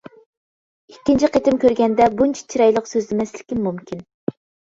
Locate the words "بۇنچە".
2.21-2.43